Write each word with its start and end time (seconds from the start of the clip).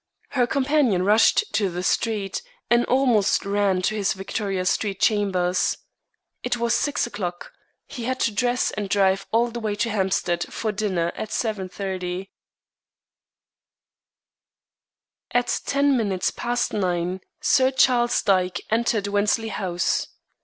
Her 0.29 0.47
companion 0.47 1.03
rushed 1.05 1.53
to 1.53 1.69
the 1.69 1.83
street, 1.83 2.41
and 2.71 2.85
almost 2.85 3.45
ran 3.45 3.83
to 3.83 3.93
his 3.95 4.13
Victoria 4.13 4.65
Street 4.65 4.99
chambers. 4.99 5.77
It 6.41 6.57
was 6.57 6.73
six 6.73 7.05
o'clock. 7.05 7.53
He 7.85 8.05
had 8.05 8.19
to 8.21 8.31
dress 8.31 8.71
and 8.71 8.89
drive 8.89 9.27
all 9.31 9.51
the 9.51 9.59
way 9.59 9.75
to 9.75 9.91
Hampstead 9.91 10.51
for 10.51 10.71
dinner 10.71 11.11
at 11.15 11.29
7.30. 11.29 12.29
At 15.35 15.59
ten 15.67 15.95
minutes 15.95 16.31
past 16.31 16.73
nine 16.73 17.21
Sir 17.39 17.69
Charles 17.69 18.23
Dyke 18.23 18.59
entered 18.71 19.05
Wensley 19.05 19.49
House. 19.49 20.07